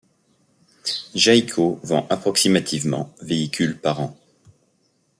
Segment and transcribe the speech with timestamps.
[1.13, 4.17] Jayco vend approximativement véhicules par an.